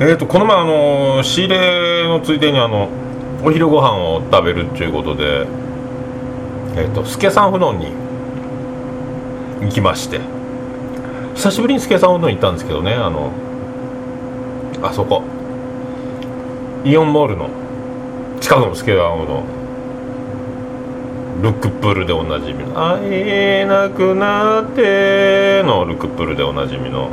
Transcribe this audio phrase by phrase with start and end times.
[0.00, 2.88] えーとこの前あの仕入れのついでにあの
[3.44, 5.46] お昼ご飯を食べるっていうことで
[6.76, 7.92] えっ、と助さん不動に
[9.62, 10.20] 行きまして。
[11.34, 13.30] 久しぶりに助さんうどん行ったんですけどねあの
[14.82, 15.22] あそこ。
[16.84, 17.48] イオンモールの
[18.40, 19.44] 近くの助さんうどん。
[21.42, 27.08] ルックプールでおなじみの「会えなくなって」のルックプールでおなじみの。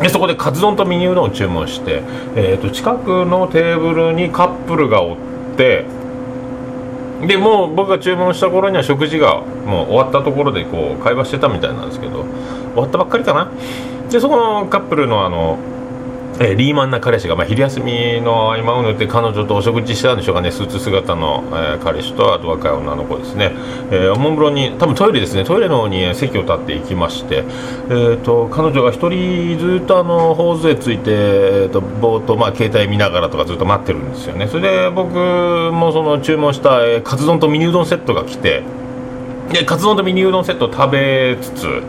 [0.00, 2.02] でそこでカツ丼とミニうどんを注文して、
[2.36, 5.16] えー、と近くのテーブルにカップルがおっ
[5.56, 5.84] て
[7.26, 12.24] でもう僕が注文した頃には食事がもう終わったところでこう会話してたみたいなんですけど
[12.74, 13.50] 終わったばっかりかな。
[14.10, 15.58] でそこのカップルのあの、
[16.40, 20.50] えーリーマンな彼氏が、まあ、昼休みの合間を縫って彼女とお食事したんでしょうかね。
[20.50, 23.52] スーツ姿の、えー彼氏とあと若い女の子ですね、
[23.90, 25.44] えーおもむろに多分トイレですね。
[25.44, 27.44] トイレの方に席を立って行きまして、
[27.88, 34.48] えー、と彼女が一人ずっとあのホーズへついて、えー、とぼーっと、まあ、携帯見ながらとかずっと待ってるんですよね。
[34.48, 38.62] それで僕もその注文した、えーカツ丼とミニうどんセットが来て
[39.52, 41.82] でカツ丼とミニうどんセットを食べつつ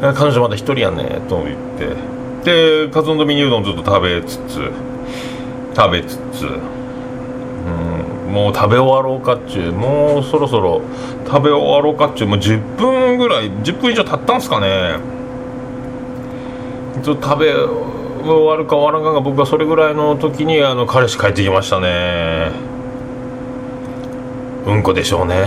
[0.00, 2.15] 彼女まだ一人やねと言って
[2.46, 4.70] でカツ丼とミニうどんずっと食べつつ
[5.74, 6.46] 食べつつう
[8.30, 10.80] んもう食べ終わろうかっちゅうもうそろそろ
[11.26, 14.98] 食べ終わろうかっちゅうもう10分ぐらい10分以上経ったんすかね。
[17.02, 22.52] ちょっと食べ終わるか終わらんかが僕はそれぐらいの時にあの彼氏帰ってきましたね。
[24.66, 25.44] うんこでしょうね。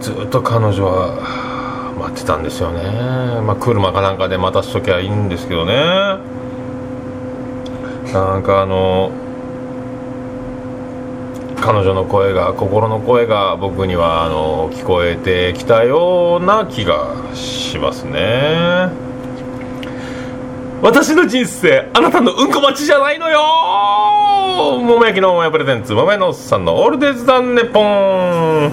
[0.00, 1.41] ずっと彼女は
[2.02, 2.82] 待ってたんですよね。
[3.42, 5.74] まあ車かなんかで待たす時はいいんですけどね。
[8.12, 9.10] なんかあの
[11.60, 18.90] 彼女の声が心の声が僕にはあの聞こえてきたような気がしますね。
[20.82, 23.38] 私の人生あなたのうんこ待ちじゃないのよ。
[24.82, 28.72] 桃焼きの桃屋プレゼンツ桃屋のおっさんのオールデイズ・ザ・ネポン。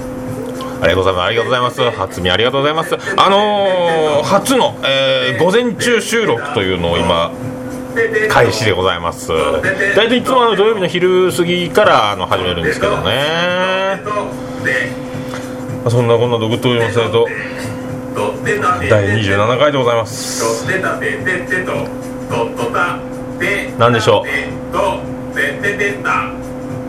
[0.81, 1.25] ありがとうございます。
[1.27, 1.81] ありがとうございます。
[1.91, 2.95] 初見ありがとうございます。
[3.17, 7.31] あのー、初の、えー午前中収録というのを今、
[8.29, 9.29] 開始でございます。
[9.95, 14.01] 大体いつもあの土曜日の昼過ぎからあの始めるんですけどね。
[15.83, 17.27] まそんなこんなで送っておりますと、
[18.89, 20.65] 第27回でございます。
[23.77, 24.27] 何でしょう？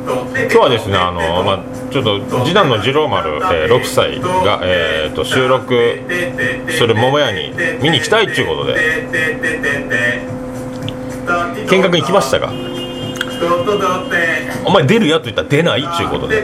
[0.05, 1.61] 今日はですね、あのまあ、
[1.93, 6.01] ちょっと次男の次郎丸、えー6歳が、えー、と収録
[6.71, 9.07] する桃屋に見に行きたいっていうことで
[11.71, 12.51] 見学に行きましたが
[14.65, 16.43] お前出るやと言ったら出ないっていうことで。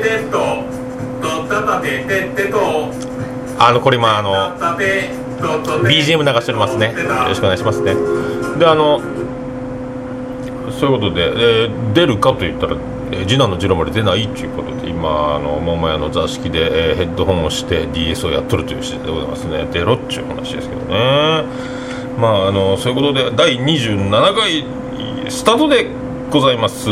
[3.60, 4.56] あのこれ今あの
[5.82, 6.94] BGM 流しておりますね。
[6.94, 7.94] よろしくお願いしますね。
[8.58, 9.00] であの
[10.70, 12.76] そういうことで、えー出るかと言ったら、
[13.12, 19.68] えー次男の次郎丸出ないっていうことで今あの桃屋の座敷で、えーヘッドホンをして DS をやっとるという次第でございますね。
[19.72, 21.44] 出ろっちゅう話ですけどね。
[22.18, 24.64] まああのそういうことで第27回
[25.30, 25.86] スタートで
[26.30, 26.88] ございます。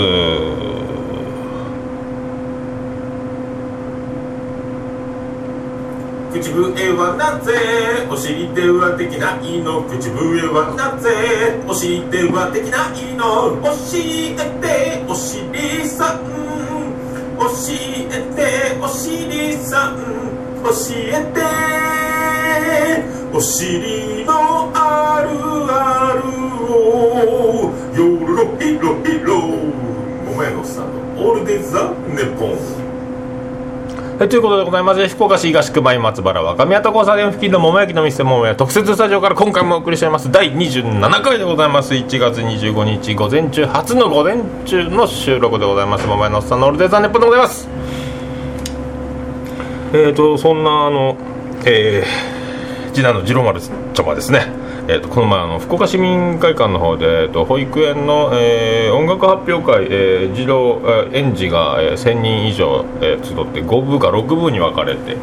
[6.33, 15.46] 口笛はなぜお尻ではできないの口笛はなぜお尻ではできないの教えてお尻さん教
[17.69, 19.97] えてお尻さん
[20.63, 21.41] 教えて。
[23.33, 25.29] お尻のある
[25.73, 26.21] ある
[26.71, 27.73] を。
[27.95, 28.97] ヨロロヒロ。
[29.05, 29.41] ヒロ
[30.27, 30.87] 桃屋のさん
[31.17, 31.29] の。
[31.29, 32.76] オールデ・ザ・ネポン。
[34.19, 40.33] はい、ということでございまして福岡市東区前松原若宮と交差点付近の桃焼きの店桃屋特設スタジオから今回もお送りしております。
[40.33, 41.93] 第27回でございます。
[41.93, 46.07] 1月25日午前中初の午前中の収録でございます。
[46.07, 47.69] 桃屋のおっさんのオールデザーネッポでございます。
[49.93, 51.19] えーとそんなあの
[51.67, 54.47] えー、次男の次郎丸ちゃまですね。
[54.89, 65.17] えー、とこの前あの福岡市民会館の方で、えー、と保育園の、えー音楽発表会、えー児童、えー園児が、えー1000人以上、えー集って5部か6部に分かれて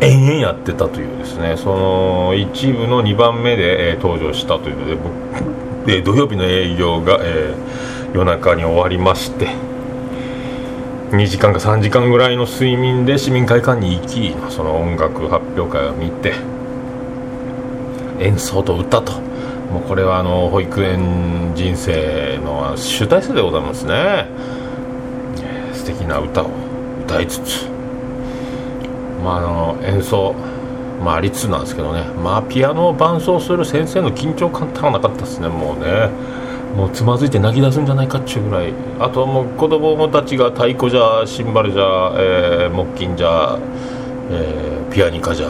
[0.00, 9.48] 延々やってたというですねその一部の2番目で、えー、登場したというので僕、えー、土曜日の営業が、えー、夜中に終わりまして
[11.10, 16.59] 2時間か3時間ぐらいの睡眠で市民会館に行きその音楽発表会を見て
[18.20, 19.12] 演奏と歌と
[19.72, 24.26] もうこれはあの保育園人生の集大成でございますね。
[25.72, 26.50] 素敵な歌を
[27.04, 27.66] 歌いつつ
[29.22, 30.34] まあ、あの演奏、
[31.04, 36.08] まあ、ありつつなんですけどね、まあ、ピアノを伴奏する先生の緊張感たらなかったですね、もうね、
[36.76, 43.58] もうつまずいて泣き出すんじゃないかっちゅうぐらい、あとはもう子供たちが太鼓じゃ、シンバルじゃ、えー、木琴じゃ、
[44.30, 45.48] えー、ピアニカじゃ、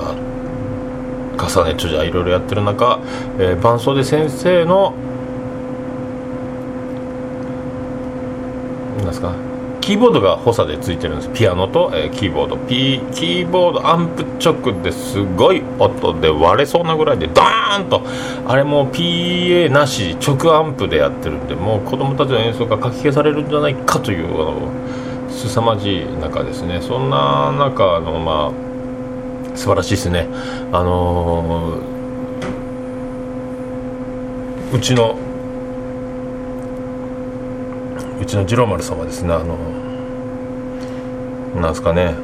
[1.40, 3.00] カサネットじゃ、いろいろやってる中、
[3.38, 4.92] えー、伴奏で先生の、
[8.98, 9.32] なんですか、
[9.80, 11.30] キーボードが補佐でついてるんです。
[11.30, 12.58] ピアノと、えー、キーボード。
[12.58, 18.02] ピーキーボードアンプ直ですごい音で割れそうなぐらいでドーンと。
[18.46, 24.70] あれも PA なし直アンプでやってるんでもう子供たちの演奏がかき消されるんじゃないかというあの
[25.30, 26.82] 凄まじい中ですね。
[26.82, 28.69] そんな中のまあ
[29.54, 30.26] 素晴らしいですね。
[30.72, 35.16] あのー、うちの
[38.20, 39.32] うちの次郎丸様ですね。
[39.32, 39.56] あの
[41.60, 42.14] なんですかね。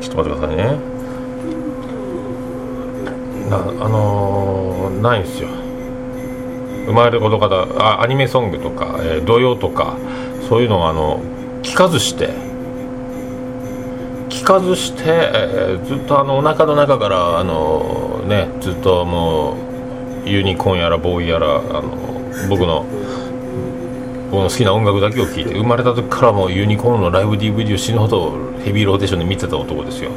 [0.00, 0.64] ちょっと待ってくださいね。
[3.50, 5.48] なあのー、ないんですよ。
[6.86, 9.96] 生まれること方あアニメソングとか、えー、童謡とか
[10.48, 11.20] そういうのをあの
[11.62, 12.49] 聞かずして
[14.40, 19.54] 聞かずして、えー、ずっとあのお腹の中からあのねずっとも
[20.24, 21.82] うユニコーンやらボーイやらあの
[22.48, 22.86] 僕の
[24.30, 28.32] 僕の好きな音楽だけを聴いて生まれた時からもユニコーンのライブ DVD を死ぬほど
[28.64, 30.10] ヘビーローテーションで見てた男ですよ。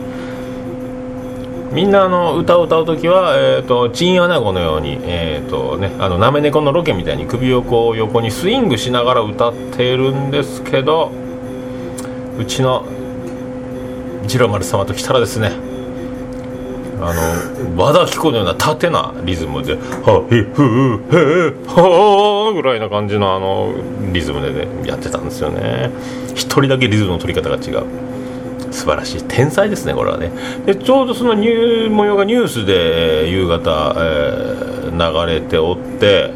[1.73, 11.11] みんなあの歌を歌う時は、えーと、チンアナゴのように、えーとね、あのなめ猫のロケみたいに首をこう横にスイングしながら歌っているんですけど
[12.37, 12.85] うちの
[14.27, 15.51] 次郎丸様と来たらですね
[17.01, 19.73] あの和田アキ子のような縦なリズムで
[20.05, 23.73] 「はへふへは」ぐらいな感じのあの
[24.13, 25.91] リズムでねやってたんですよね。
[26.33, 27.85] 一人だけリズムの取り方が違う。
[28.71, 30.31] 素晴らしい天才ですねこれはね。
[30.65, 36.31] でちょうどそのニュ模様がニュースで夕方、えー、流れておって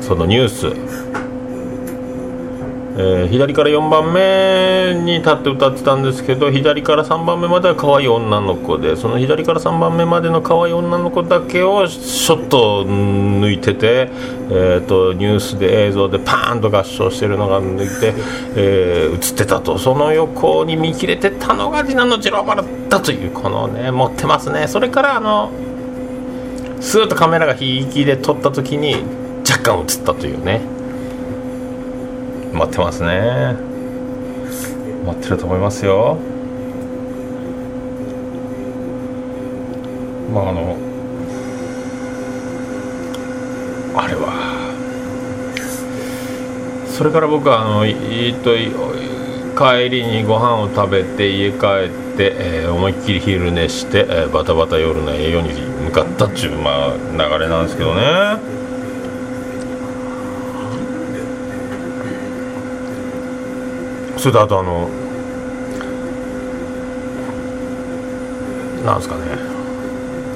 [0.00, 0.72] そのニュース
[2.98, 14.10] えー、左から4番目に立って歌ってたんですけど左から3番目までは可愛い女の子でその左から3番目までの可愛い女の子だけをちょっと抜いてて、
[14.50, 18.14] えーと、ニュースで映像でパーンと合唱してるのが抜いて、
[18.56, 19.78] えー、映ってたと。
[19.78, 24.68] その横に見切れてたのが次男の次郎丸だというこのね持ってますね。
[24.68, 25.50] それからあの
[26.80, 29.04] スーッとカメラが引きで撮った時に
[29.48, 30.75] 若干映ったというね。
[32.56, 33.54] 待ってますね。
[35.04, 36.16] 待ってると思いますよ。
[40.32, 40.76] まああの
[43.94, 44.46] あれは。
[46.88, 47.94] それから僕はあのい
[48.42, 48.56] と
[49.56, 55.52] 帰りにご飯を食べて家帰って、えー、思いっきり昼寝して、えー、バタバタ夜の栄養に
[55.84, 58.55] 向かったっていう、まあ、流れなんですけどね。
[64.26, 64.88] それとあとあの
[68.84, 69.22] なんですかね。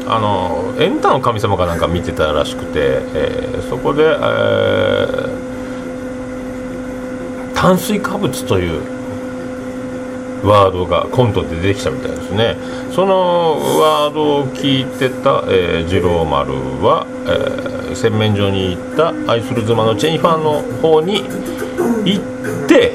[0.07, 12.57] あのエンタの神様かなんか見てたらしくて、えー、そこで、えー、炭水化物というワードがコントで出てきたみたいですね。
[12.93, 21.25] そのワードを聞いてた、えー、次郎丸は、えー、洗面所に行った愛する妻のチェニファーの方に
[22.05, 22.95] 行って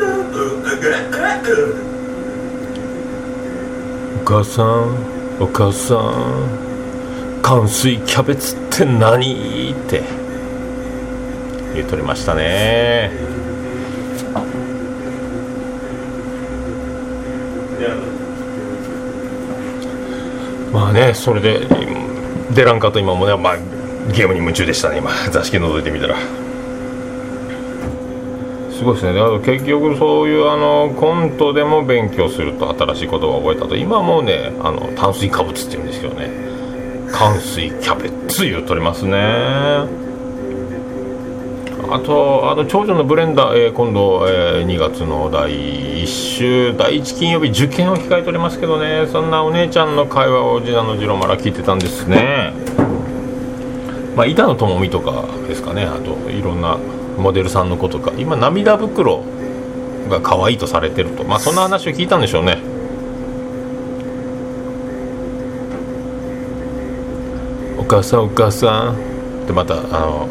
[4.22, 4.98] お母さん
[5.40, 9.72] お母さん乾水キャベツって何？
[9.72, 10.04] って
[11.74, 13.12] 言うとりましたね。
[20.74, 21.68] まあねそれで
[22.54, 23.58] 出らんかと今もね、まあ、
[24.14, 25.12] ゲームに夢中でしたね今。
[25.32, 26.18] 座敷覗いてみたら。
[28.76, 29.14] すごいですね。
[29.14, 33.76] だから結局そういうあのコントでも勉強すると新しい言葉を覚えたと。
[33.76, 36.30] 今もうねあの炭水化物って言うんですけどね。
[37.12, 39.16] 乾水キャベツ言うとりますね。
[41.90, 49.08] あとあの長女のブレンダー、えー、今度、えー、2月の第1週第1金曜日受験を控えておりますけどね。
[49.08, 52.54] そんなお姉ちゃんの会話を次男の次郎まだ聞いてたんですね。
[54.18, 55.86] まあ板野友美とかですかね。
[55.86, 56.78] あといろんな
[57.18, 58.12] モデルさんの子とか。
[58.18, 59.24] 今涙袋
[60.10, 61.24] が可愛いとされてると。
[61.24, 62.58] まあそんな話を聞いたんでしょうね。
[67.78, 69.16] お母さんお母さん。
[69.46, 70.28] でまたあの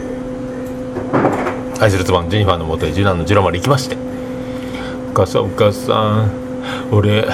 [1.80, 3.96] 愛する妻のジェニファーのもとへ次男の次郎まで行きまして
[5.12, 6.30] 「お母さんお母さん
[6.90, 7.24] 俺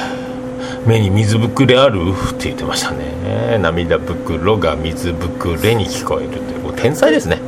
[0.87, 3.59] 目に水ぶくれある?」って言ってましたね。
[3.63, 6.59] 涙袋が水ぶくれに聞こえるって。
[6.59, 7.40] もう天才ですね。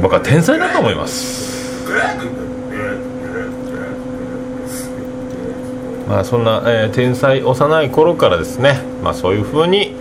[0.00, 1.50] 僕は天才だと思います
[6.08, 9.94] まあそんな、えー、天才幼い頃からですねまあそういうふうに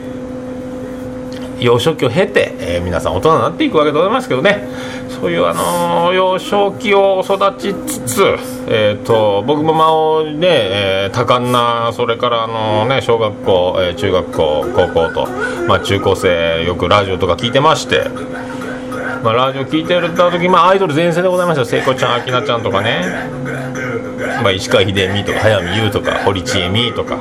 [1.60, 4.68] 幼少期を経て、えー、皆さん大人になっていくわけでございますけどね
[5.10, 8.24] そういう、あのー、幼少期を育ちつつ、
[8.70, 15.28] えーと、僕もまおね、えー、多感なそれから、あのね、小学校、え、中学校高校と、
[15.68, 18.49] まあ、中高生よくラジオとか聞いてまして。
[19.24, 23.04] まあ、ラジオ聞いてる時、まあ、アイドル全盛でございました聖子ちゃん、明菜ちゃんとかね、
[24.42, 27.18] まあ、石川秀美とか、早見優とか、堀ちえみとか、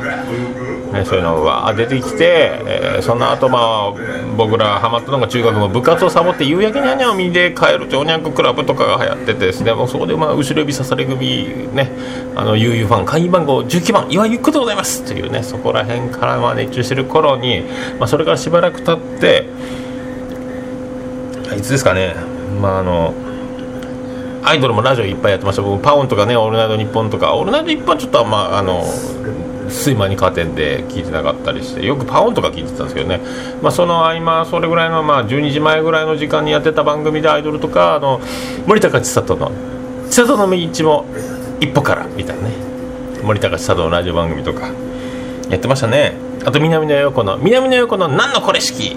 [0.92, 3.92] ね、そういうのが出てきて、えー、その後まあ
[4.36, 9.72] 僕らハマったのが中学の部活をサボって夕焼けにゃにゃを見で帰るおにゃんこクラブとかが流行っててですね。
[9.74, 11.90] もうそこでまあ後ろ指さされ組ね
[12.34, 17.62] あの UU ファン会員番号19番岩井ゆっこでございますというねそこら辺からまあ熱中してる頃に、
[17.98, 19.46] まあ、それからしばらく経って
[21.56, 22.14] いつですかね。
[22.60, 23.14] まああの
[24.44, 25.62] アイドルもラジオいっぱいやってました。
[25.62, 28.84] 僕パオンとかね「オールナイトニッポン」とか「オールナイトニッポン」ちょっとまああの
[29.68, 31.84] 睡魔に加点で聞いてなかったりして。
[31.84, 33.20] よくパオンとか聞いてたんですけどね、
[33.62, 38.20] まあ、その合間それぐらいの、まあ、12時前ぐらいの時間にやってた番組でアイドルとかあの
[38.66, 39.52] 森高千里の
[40.10, 41.04] 「千里の道も
[41.60, 42.68] 一歩から」みたいなね。
[43.22, 44.70] 森高千里のラジオ番組とか
[45.50, 46.14] やってましたね。
[46.44, 48.96] あと南野陽子の「南野陽子の何のこれ式」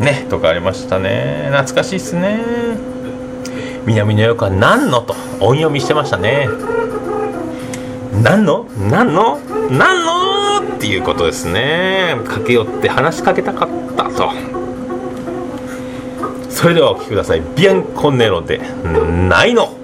[0.00, 1.48] ねとかありましたね。
[1.50, 2.40] 懐かしいっすね。
[3.86, 5.00] 南野陽子は何の？
[5.02, 6.48] と音読みしてましたね。
[8.22, 8.64] 何の？
[8.90, 9.38] 何の？
[9.70, 10.76] 何の？
[10.76, 12.16] っていうことですね。
[12.26, 14.30] 駆け寄って話しかけたかったと。
[16.50, 17.42] それではお聴きください。
[17.56, 18.60] ビアンコネロで
[19.28, 19.76] 「ないの」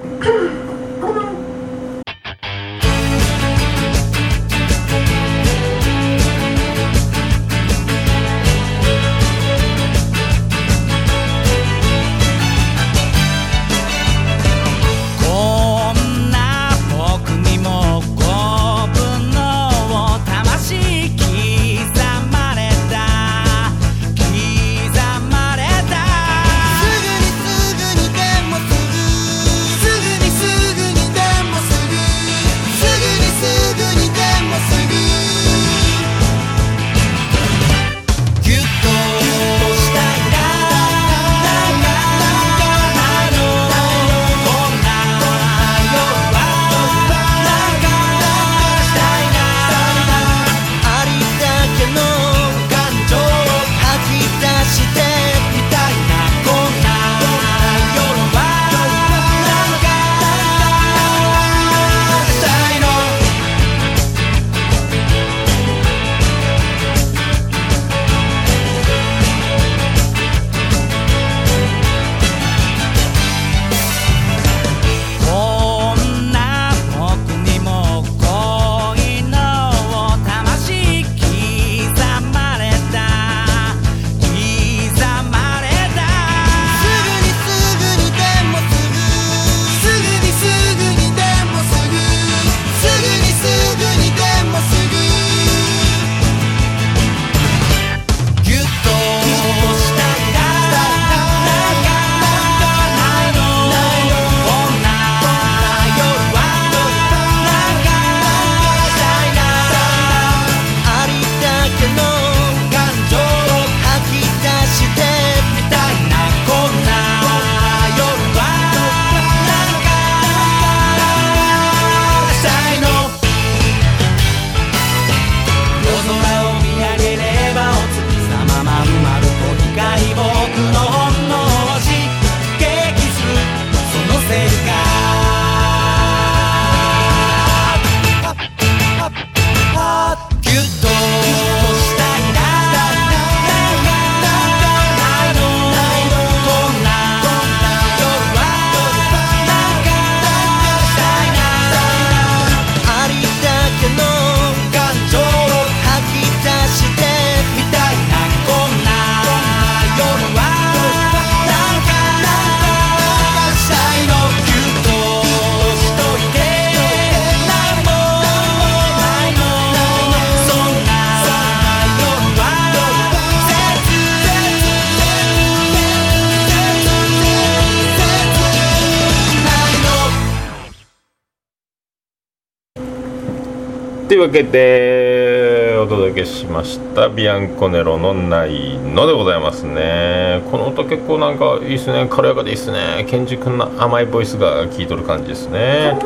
[184.16, 190.40] いうわけでお届けしましたビアンコネロのないのでございますね。
[190.50, 192.06] この音結構なんかいいですね。
[192.08, 193.04] 軽やかでいいですね。
[193.06, 195.98] ケンジ君の甘いボイスが効いとる感じですね。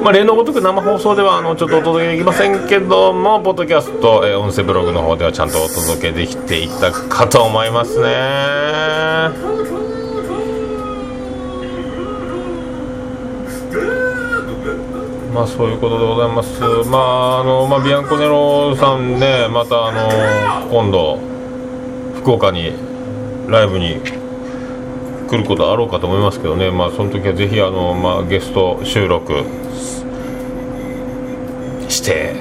[0.00, 9.85] まあ、例のごとく生放送ではあのちょっとお届けできませんけども、ポッドキャスト、えー、音声ブログの方ではちゃんとお届けできていたかと思いますね。
[15.36, 16.62] まあそういうことでございます。
[16.88, 21.18] まああのまあビアンコネロさんねまたあの今度
[22.14, 22.72] 福岡に
[23.46, 24.00] ライブに
[25.28, 26.70] 来ることあろうかと思いますけどね。
[26.70, 29.44] まあその時はぜひあのまあゲスト収録
[31.90, 32.34] して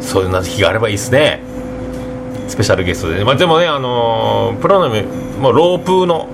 [0.00, 1.42] そういうな日があればいいですね。
[2.46, 4.94] スペシャルゲストで、まあでもねあのプロの
[5.40, 6.28] もうロープの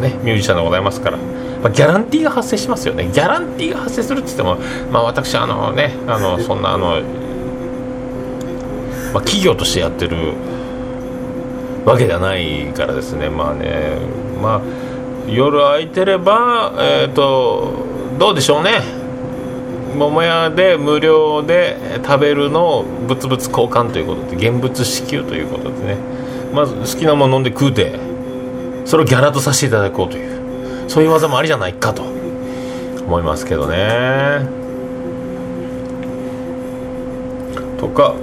[0.00, 1.18] ねミュージシャンでございますから。
[1.62, 3.10] まあ、ギャランティーが発生しますよね。
[3.12, 4.56] ギャランティーが発生するって言っても、
[4.90, 7.02] まあ、私あのねあのそんなあの、
[9.12, 10.34] まあ、企業としてやってる
[11.84, 13.28] わけではないからですね。
[13.28, 13.98] まあね
[14.40, 14.60] まあ
[15.28, 17.86] 夜空いてればえっ、ー、と
[18.18, 18.80] どうでしょうね。
[19.96, 26.20] 桃屋で無料で食べるのを物々交換ということで現物支給ということでね。
[26.52, 27.98] まず好きなもの飲んで食うて
[28.84, 30.39] それをギャラとさせていただこうという
[30.90, 32.02] そういう技もありじゃないかと。
[33.10, 34.46] 思いますけどね。
[37.78, 38.14] とか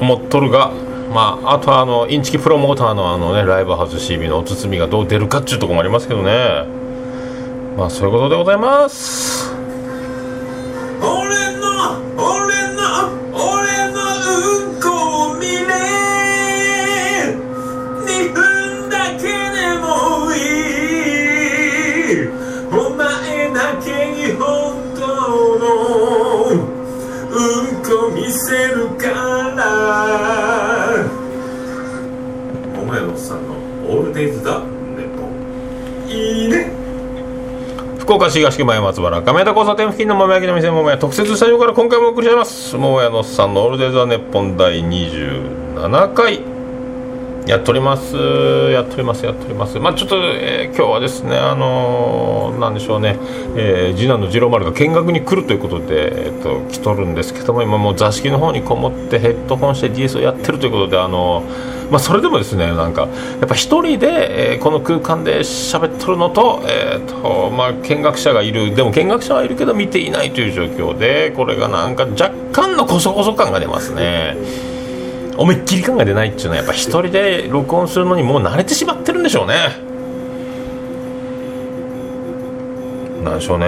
[0.00, 0.72] 思っとるが
[1.14, 6.64] まあ、あとはあのインチキプロモーターのあの、ね、ライブハウス CB のお包みがどう出るかっていうとこもありますけどね。
[7.76, 9.52] まあそういうことでございます。
[28.52, 29.56] せるから。
[32.76, 33.54] 桃屋のおっさんの
[33.88, 36.12] オールデイズだネポ。
[36.12, 36.70] いいね。
[37.98, 42.76] 福岡市東区前松原亀田交差点付近の桃焼きの店桃屋特設スタジオから今回もお送りします。
[42.76, 46.51] 桃屋のおっさんのオールデイズ・ザ・ネッポン第27回。
[47.46, 48.16] やっております。
[48.16, 49.78] やっておりますやっております。
[49.80, 53.18] まあちょっと、えー、今日はですねあのー、なんでしょうね、
[53.56, 61.42] えー、次男の次郎丸が見学に来るということで、えーと、来とるんですけども今もう座敷の方にこもってヘッドホンして DS をやってるということであの
[61.90, 63.08] まあそれでもですねなんかや
[63.44, 68.72] っぱ一人で、えー、この空間で喋っとるのと,、えーとまあ、見学者がいる。
[68.74, 74.71] でも見学者はいるけど見ていないという状況でこれがなんか若干のこそこそ感が出ますね。
[75.36, 79.54] 思いっきり感が出ないっていうのはやっぱ一人で録音するのにもう慣れてしまってるんでしょうね。
[83.24, 83.66] なんでしょうね。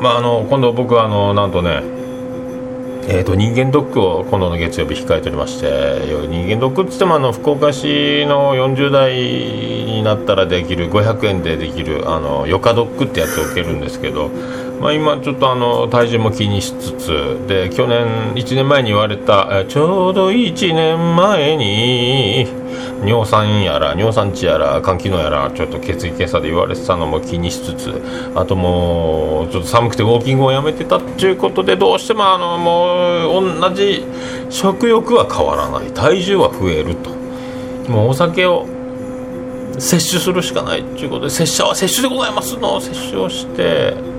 [0.00, 1.82] まああの今度僕はあのなんとね
[3.08, 14.30] えーと、人間ドックを今度の月曜日控えておりまして人間ドックっつってもあの福岡市の40代になったらできる500円でできるあのヨカドックってやつを受けるんですけど
[14.82, 22.48] まあ、今ちょっとあの体重も気にしつつで去年1年前に言われたちょうど1年前に
[23.06, 28.02] 尿酸やら尿酸値やら肝機能やらちょっと血液検査で言われてたのも気にしつつ
[28.34, 34.04] あともうちょっと寒くてウォーキングをやめてたっていうことでどうしてもあのもう同じ
[34.50, 35.92] 食欲は変わらない。
[35.92, 37.10] 体重は増えると。
[37.88, 38.66] もうお酒を
[39.78, 44.11] 摂取するしかないということで摂取は摂取でございますの摂取をして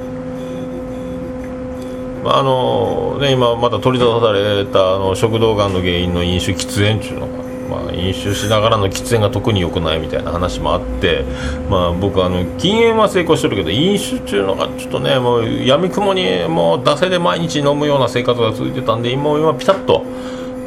[2.25, 7.43] あのね、今また取り沙汰されたあの食道がんの原因の飲酒喫煙っていうのが、
[7.83, 11.25] まあ、飲酒しながらの喫煙が特に良くないみたいな話もあって、
[11.69, 20.03] まあ、僕あの禁煙は成功してるけど飲酒っていうのがちょっとねもうやみくもにもう惰性で毎日飲むような生活が続いてたんで今今ピタッと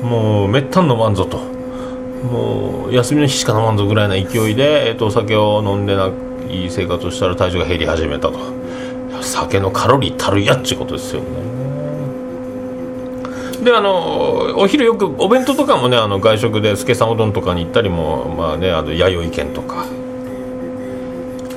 [0.02, 6.08] もうめったん飲まんぞともう休みの日しか飲まんぞぐらいな勢いで、えっと、お酒を飲んでな
[6.50, 8.55] い生活をしたら体重が減り始めたと。
[9.26, 11.26] 酒のカロリーたるやっちゅうことですよね。
[13.62, 19.86] であのお昼よくお弁当とかもねあの外食で助さんうどんとかに行ったりもまあねあの弥生県とか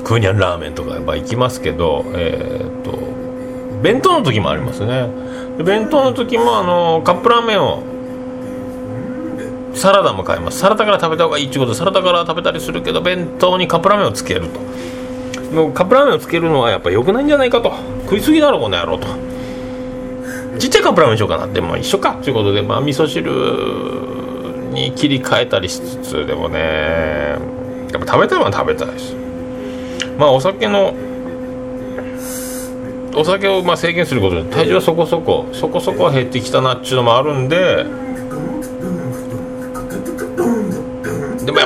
[0.02, 2.98] クーニャンラーメンとかやっぱ行きますけどえー、っと
[3.80, 5.08] 弁当の時もありますね。
[5.64, 7.82] 弁当の時もあのカップラーメンを
[9.74, 10.58] サラダも買います。
[10.58, 14.58] サラダから食べた方がいいっていうことサラダから食べたりするけど弁当にカップラーメンをつけると。
[15.52, 17.72] もうカップラーメンをつけるのはやっぱ良くないんじゃないかと。
[18.04, 19.06] 食いすぎだろこの野郎と。
[20.58, 22.14] ちっちゃいカップラーメンにしようかなっても一緒か。
[22.14, 23.30] ということでまあ味噌汁
[24.72, 27.38] に切り替えたりしつつでもね。
[27.92, 29.14] やっぱ食べたいのは食べたいです。
[30.18, 30.94] まあお酒の
[33.16, 37.84] お酒をまあ制限することで体重はそこそこそこそこは減ってきたなっていうのもあるんで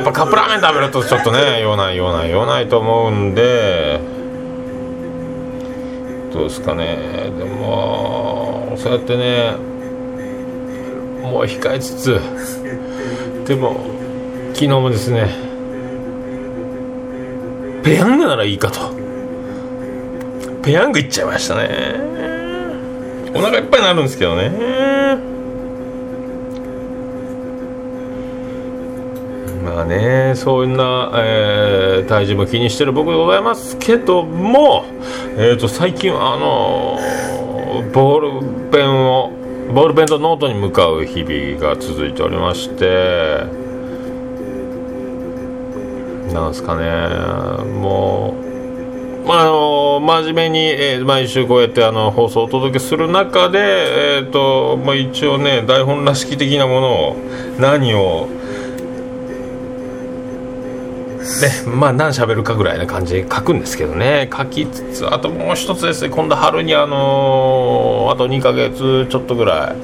[0.04, 4.00] ぱカップラーメン食べるとちょっとね酔わない酔わない酔わないと思うんで。
[6.32, 6.96] どうですかね。
[7.38, 9.52] でもそうやってね
[11.22, 12.20] もう控えつつ。
[13.46, 13.80] でも
[14.52, 15.28] 昨日もですね
[17.84, 18.92] ペヤングならいいかと。
[20.62, 21.68] ペヤングいっちゃいましたね。
[23.34, 24.50] お腹いっぱいになるんですけどね。
[29.84, 34.84] ねそんな、えー、体重も気にしてる僕でございますけども、
[35.36, 36.98] えーと、最近あの
[37.92, 38.20] ボー
[38.66, 39.32] ルペンを
[39.72, 43.46] ボールペンとノートに向かう日々が続いておりまして
[46.32, 48.34] なんですかねも
[49.24, 57.16] う、まあ、あの真面目に、えー、毎週こうやってあの放送をお届けする中で、えーとまあ、一応ね台本らしき的なものを
[57.58, 58.28] 何を
[61.66, 64.28] まあ何喋るかぐらいな感じで書くんですけどね。
[64.32, 69.74] 書きつつあともう一つですね今度春にあのー、あと2ヶ月ちょっとぐら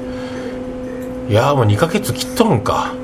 [1.29, 1.33] い。
[1.33, 2.95] いやもう2ヶ月切っとるんか。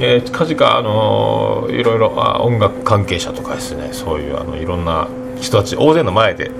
[0.00, 3.90] えー、近々あのー、いろいろあ音楽関係者とかですね。
[3.92, 5.08] そういうあのいろんな
[5.40, 6.50] 人たち大勢の前で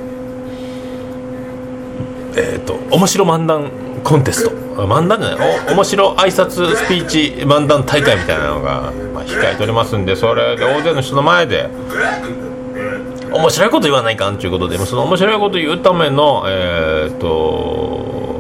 [2.37, 3.71] えっ、ー、と面白漫談
[4.03, 4.65] コンテスト。
[4.75, 5.61] 漫談じゃない？
[5.69, 11.69] お面白挨拶スピーチ漫談大会みたいなのが、まあ、控えておりますんでそれで大勢の人の前で
[13.33, 18.34] 面白いこと言わないかんということでその面白いこと言うためのえっ、ー、と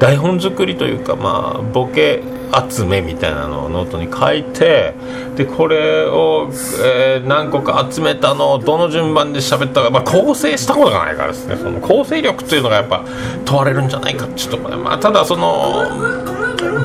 [0.00, 2.22] 台本作りというかまあボケ
[2.70, 4.94] 集めみたいなのをノートに書いて
[5.36, 6.50] でこれを、
[6.84, 11.56] えー、何個か集めたのをどの順番で喋ったか、まあ、構成したことがないからですね。
[11.56, 13.04] その構成力というのがやっぱ
[13.44, 15.86] 問われるんじゃないかっていうとこで、まあ、ただその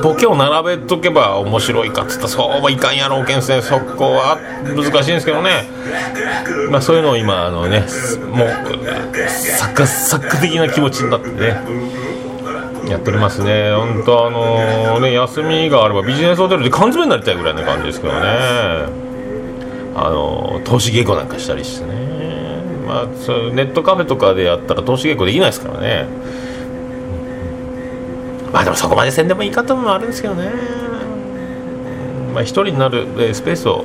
[0.02, 5.68] ボケを並べとけば面白いかっつったらそうはいかんやろうけんすねそこは難しいんですけどね、
[6.70, 7.80] まあ、そういうのを今あのね
[8.30, 12.05] もう作作的な気持ちになってね。
[12.92, 18.20] やっておりますね、本当あのー、ね、休みがあればビジネスホテルで缶詰になりたいぐらいな感じですけどね、
[19.94, 21.94] あのー、投資稽古なんかしたりしてね、
[22.86, 26.06] まあ、そネットカフェとかでやったら投資稽古できないですからね、
[28.52, 30.50] まあでもそこまでせんでもいい方もあるんですけどね、
[32.32, 33.84] まあ、1人になるスペースを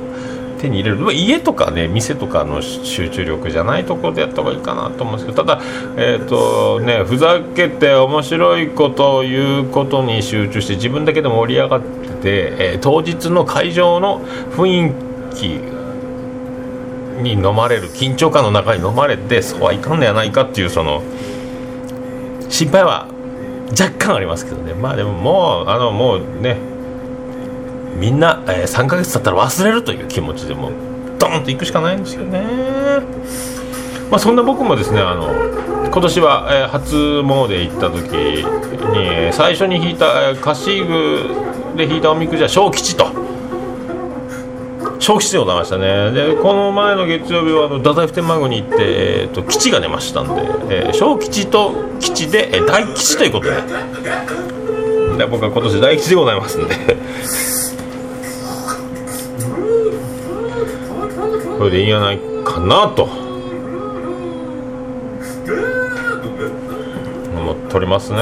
[0.62, 0.96] 手に入れる。
[0.98, 5.44] ま家とかね店とかの集中力じゃないところでやった方がいいかなと思うんですけど。
[5.44, 5.62] ただ
[5.96, 14.20] え、ー、とねふざけて面白いことを言うことに集中して自分だけで盛り上がってて、えー、当日の会場の
[14.52, 14.92] 雰囲
[15.34, 15.46] 気
[17.22, 21.02] に飲まれる緊張感の中に飲まれてそうはいかんのやないかっていうその
[22.48, 23.08] 心配は
[23.70, 24.74] 若干ありますけどね。
[24.74, 26.71] まあでももうあのもうね
[27.94, 30.70] みんな、えー、3ヶ月経ったら忘れるという気持ちでも
[31.18, 32.42] ドーンといくしかないんですよね。
[34.10, 35.32] まあ、そんな僕もですねあの
[35.90, 41.30] 今年は、えー、初詣行った時に最初に引いた、えー、貸し具
[41.76, 43.06] で引いたおみくじは小吉と。
[44.98, 46.12] 小吉でございましたね。
[46.12, 53.56] でこの前の月曜日はあの太宰府天満宮に行って、えーと、吉が出ましたんで、えー、小吉と吉で、えー、大吉ということで。
[55.18, 56.74] で僕は今年大吉でございますんで。
[61.62, 63.04] それでいいんやないかなと。
[67.36, 68.18] 思っておりますね。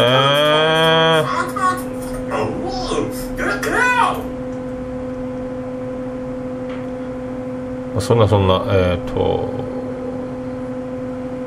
[7.98, 9.50] そんなそんなえっ、ー、と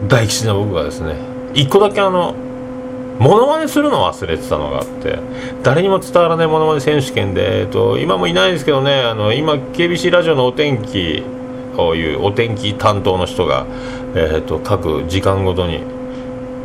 [0.08, 1.16] 大吉な僕がですね
[1.54, 2.34] 一個だけあの
[3.20, 5.20] モノマネするの忘れてたのがあって
[5.62, 11.24] 誰にも伝わらないモノマネ選手権で、えーと、今もいないですけどねあの今 KBC ラジオのお天気
[11.76, 13.66] こういうお天気担当の人が、
[14.16, 15.82] えーと、各時間ごとに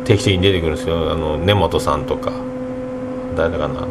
[0.05, 2.31] 定期的に出てくるんですけどあの根本さんとか
[3.35, 3.87] 誰だかな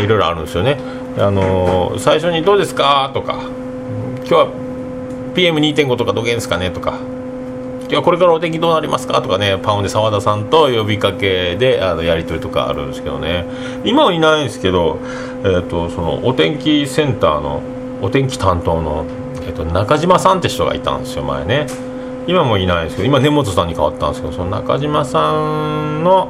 [0.00, 0.78] いろいろあるんですよね
[1.18, 3.40] あの最初に「どうですか?」とか
[4.20, 4.48] 「今日は
[5.34, 6.94] PM2.5 とかどげんですかね?」とか
[7.90, 13.46] 「今日これからお天気どうなりますか?」とかねパンで澤田さんと呼びかけであのやり取りとかあるんですけどね
[13.84, 14.98] 今はいないんですけど、
[15.44, 17.60] えーとそのお天気センターの
[18.02, 19.04] お天気担当の
[19.48, 21.66] えっと、中島さんって人がいたんですよ前ね。
[22.26, 26.28] 今もいないですけど今根本さんに変わったんですけどその中島さんの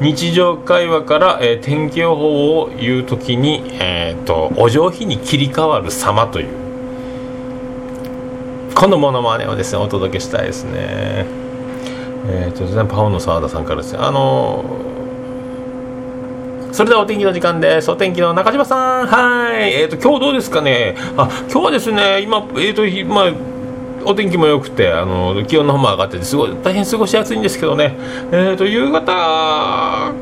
[0.00, 6.48] 日常会話から、えー、天気予報を言う時に、えーと、お上品に切り替わる様という。
[8.74, 11.26] このものまねをですねお届けしたいですね。
[12.26, 13.98] えっ、とですねパオの澤田さんからですね。
[14.00, 14.64] あの
[16.72, 17.90] それではお天気の時間です。
[17.90, 19.06] お天気の中島さん。
[19.06, 19.74] はい。
[19.74, 20.96] えっ、と、今日どうですかね？
[21.18, 23.32] あ、今日はですね、今、えっ、と、ひまあ、
[24.06, 27.94] お天気も良くて、あの、気温の方も上がってて、すごい、大変過ごしやすいんですけどね。
[28.32, 30.14] えっ、と、夕方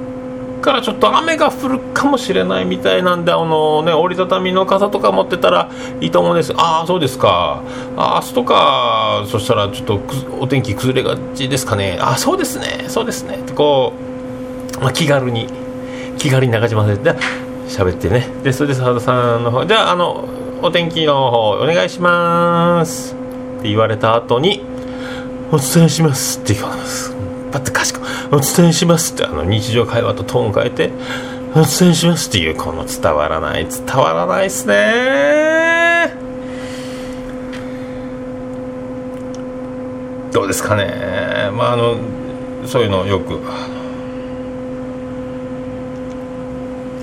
[0.61, 6.53] からちょっと雨が降るかもしれないみたいなんで、あのね、折りたたみの傘とか持ってたらいいと思うんです。
[6.57, 7.63] ああ、そうですか。
[7.97, 11.97] あ明日とか、そしたらちょっとくお天気崩れがちですかね。
[12.01, 13.39] あそうですね、そうですね。
[13.55, 13.93] こ
[14.79, 15.47] う、まあ、気軽に、
[16.21, 17.19] 気軽に中島先生で
[17.69, 18.29] 喋ってね。
[18.45, 20.29] で、それで澤田さんの方、じゃあ、あの、
[20.63, 23.17] お天気の方、お願いします。
[23.59, 24.63] って言われた後に、
[25.51, 27.21] お伝えしますって言われます。
[27.51, 30.91] パッと賢くお伝えしますってあの日常会話とトーン変えて
[31.53, 36.15] お伝えしますっていうこの伝わらない伝わらないですね
[40.33, 41.97] どうですかねまああの
[42.67, 43.41] そういうのよく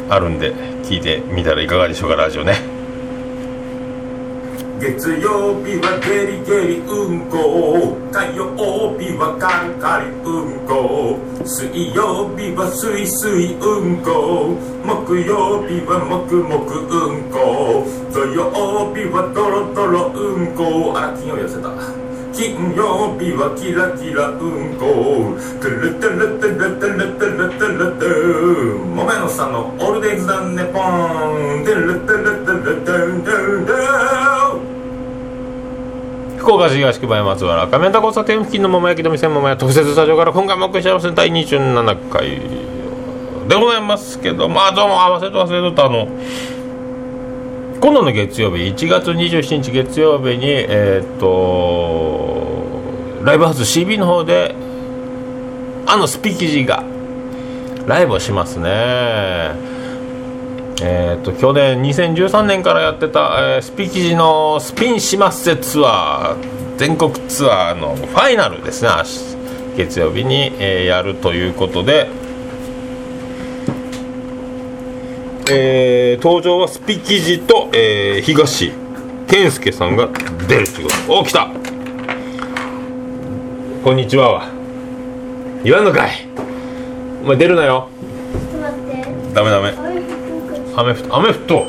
[0.10, 2.78] あるんで聞いてみたらいかがでしょうかラジオね。
[4.80, 8.54] 月曜日はゲリゲリうんこ火曜
[9.00, 11.18] 日はカリカリうんこ。
[11.44, 14.56] 水曜日はスイスイうんこ。
[14.86, 17.86] 木曜日はもくもくうんこ。
[18.14, 20.94] 土曜日はドロドロうんこ。
[20.96, 21.97] あら金曜寄せた。
[22.38, 34.78] 金曜日はキラキラうんこトゥルトゥルトゥルトゥルトゥルトゥルトゥもめのさんのオールデイズ・ザ・ネポントゥルトゥルトゥルトゥルトゥルトゥ
[36.38, 42.40] 福岡市東区前松原亀田交差点付近の桃焼きの店桃屋特設スタジオから今回もお送りしております第27回
[43.50, 46.08] でございますけどまあどうも合わせと忘れとったあの
[47.80, 52.27] 今度の月曜日1月27日月曜日にえーっと
[53.24, 54.56] ライブハウス CB の方で
[55.86, 56.84] あのスピキジが
[57.86, 59.56] ライブをしますね。
[60.80, 68.90] えー、と去年2013年からやってた、えースピキジのスピンしますぜツアー全国ツアーのファイナルですね。
[69.76, 72.10] 月曜日に、えーやるということで、
[75.50, 78.72] えー登場はスピキジと、えー東
[79.28, 80.10] 健介さんが
[80.48, 81.20] 出るということ。
[81.22, 81.50] お来た。
[83.88, 84.42] こんにちはは
[85.64, 86.28] 言わんのかい。
[87.24, 87.88] お前出るなよ。
[89.34, 89.74] ダメダメ。
[90.76, 91.66] 雨降った雨降っと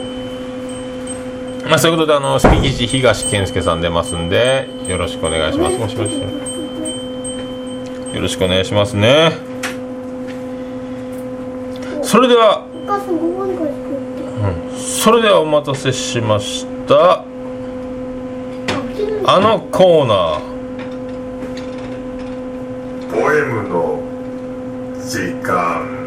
[1.68, 5.78] まあそういうことであのスピキジ東健介さん出ますんでよろしくお願いします。
[5.78, 6.20] もしもし。
[8.12, 9.30] よろしくお願いしますね。
[12.02, 12.66] それでは。
[14.76, 17.22] それではお待たせしました。
[19.24, 20.57] あのコーナー
[23.10, 24.02] ポエムの
[25.00, 25.98] 時間。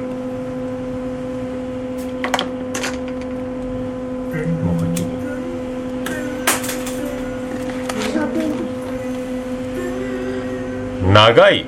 [11.12, 11.66] 長い。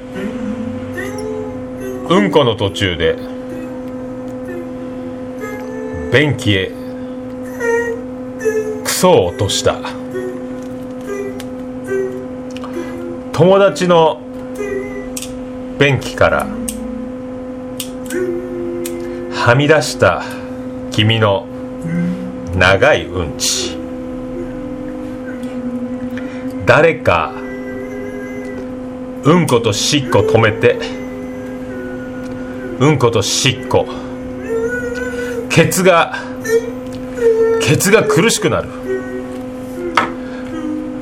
[2.10, 3.18] うんこの途中で。
[6.14, 6.72] 便器へ。
[8.84, 9.78] クソを落とした。
[13.34, 14.23] 友達の
[15.80, 16.46] 便器から
[19.34, 20.24] はみ出した
[20.92, 21.48] 君の
[22.56, 23.76] 長いうんち。
[26.66, 27.34] 誰か
[29.24, 30.78] うんことしっこ止めて。
[32.80, 33.88] うんことしっこ。
[35.50, 36.14] ケツが
[37.62, 38.70] ケツが苦しくなる。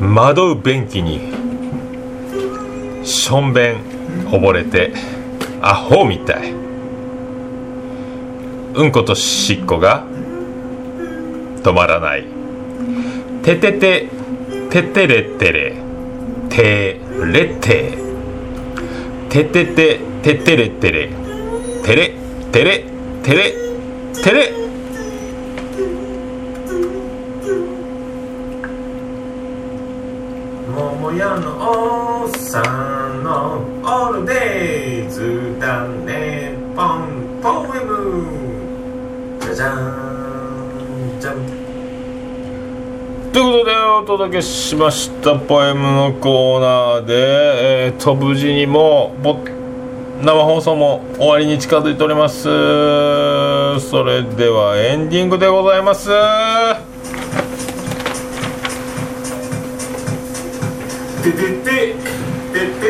[0.01, 1.31] 惑う便器に
[3.05, 3.90] しょんべん
[4.25, 4.93] 溺れて
[5.61, 6.51] アホみたい。
[8.73, 10.05] うんことしっこが
[11.63, 12.25] 止まらない。
[13.43, 14.07] ててて
[14.69, 15.75] ててれてれ
[16.49, 17.97] てれて
[19.29, 21.09] てててててれてれ。
[21.83, 22.13] てれ
[22.51, 22.85] てれ
[23.23, 23.53] てれ
[24.23, 24.51] てれ。
[30.75, 32.61] 桃屋のおっさ
[32.97, 33.00] ん。
[33.83, 41.35] オールデイズだねポンポエムじゃじゃんじゃん
[43.33, 49.37] ということでお届けしましたポエムのコーナーで、えー、と無事にもうぼ
[50.21, 52.43] 生放送も終わりに近づいております。
[52.43, 56.09] それではエンディングでございます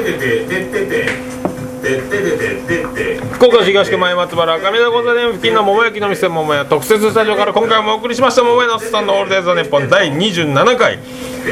[0.04, 1.12] ててててて
[1.82, 11.00] てて福岡市東区前松原上田交差点付近の桃焼きの店桃屋特設スタジオから今回もお送りしました桃屋のおっさんのオールデイズ・ザ・ネッポン第27回。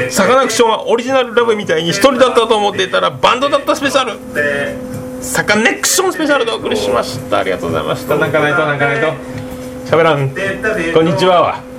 [0.08, 4.12] サカナクションはオリジナルラブみたいに一人だったと思っていたらバンドだったスペシャル。
[5.20, 7.38] サカネクションスペシャルでお送りしました。
[7.38, 8.16] ありがとうございました。
[8.16, 9.12] なんかないとなんかないと。
[9.86, 10.30] 喋らん。
[10.94, 11.69] こんにちは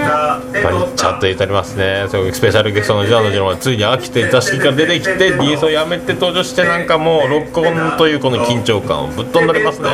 [0.00, 2.06] はこんにちはと言っておりますね。
[2.08, 9.88] すごスペシャルゲストのジャーのジロがついに飽きて座敷から出てきて DS をやめて登場してなんかもう録音というこの緊張感をぶっ飛んでりますね。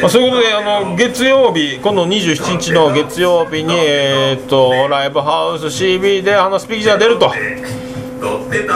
[0.00, 7.32] まあ、そういうことであの月曜日今度27日の月曜日に、えー、とライブハウス CB であのスピーチが出ると。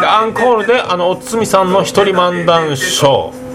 [0.06, 3.47] アンコールであのおつみさんの一人漫談ショー。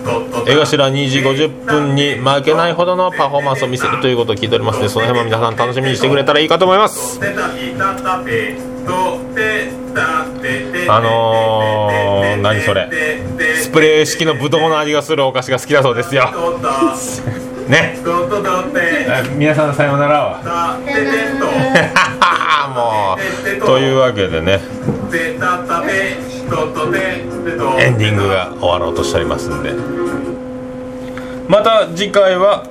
[0.45, 7.19] 江頭2時50分に負けないほどのパフォーマンスを見せるということを聞いておりますのでその辺も皆さん楽しみにしてくれたらいいかと思います。
[10.89, 12.89] あのー、何それ？
[13.55, 16.25] スプレー式のブドウの味がするお菓子が好きだそうですよ。
[17.69, 17.97] ね。
[19.37, 20.41] 皆さんさようなら。
[22.19, 23.65] は もう。
[23.65, 24.59] というわけでね
[27.79, 29.73] エンディングが終わろうとしておりますんで。
[31.47, 32.65] また次回は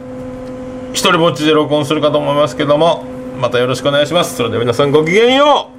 [0.93, 3.05] 一人ぼっちで録音するかと思いますけども
[3.41, 4.37] またよろしくお願いします。
[4.37, 5.71] それでは皆さんごきげんよ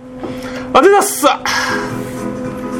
[0.73, 0.77] う。
[0.77, 1.41] あてだっさ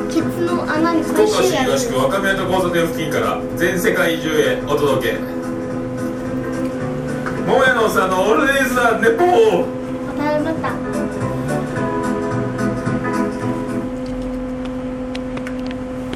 [0.10, 5.17] ケツの穴に東区若宮と交差点付近から全世界中へお届け。
[7.45, 9.65] 桃屋のおっさんのオールデイズ・ザ・ネポー。
[10.08, 11.03] またまた